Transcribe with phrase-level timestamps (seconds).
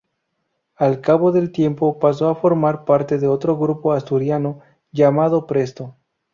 [0.77, 4.59] Al cabo del tiempo pasó a formar parte de otro grupo asturiano,
[4.91, 5.95] llamado Presto.